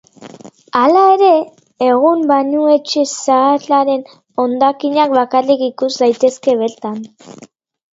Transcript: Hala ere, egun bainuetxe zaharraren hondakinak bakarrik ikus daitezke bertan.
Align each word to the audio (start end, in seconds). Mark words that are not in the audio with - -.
Hala 0.79 1.03
ere, 1.09 1.29
egun 1.89 2.25
bainuetxe 2.33 3.05
zaharraren 3.13 4.03
hondakinak 4.43 5.17
bakarrik 5.23 5.67
ikus 5.73 5.97
daitezke 6.05 6.63
bertan. 6.69 7.03